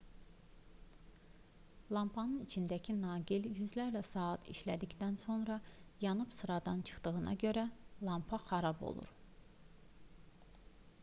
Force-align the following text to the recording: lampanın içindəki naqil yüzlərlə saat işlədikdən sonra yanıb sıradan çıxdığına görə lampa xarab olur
lampanın 1.97 2.39
içindəki 2.45 2.95
naqil 3.01 3.45
yüzlərlə 3.59 4.01
saat 4.13 4.49
işlədikdən 4.55 5.19
sonra 5.25 5.59
yanıb 6.07 6.33
sıradan 6.39 6.83
çıxdığına 6.91 7.37
görə 7.47 7.67
lampa 8.11 8.41
xarab 8.49 8.85
olur 8.93 9.13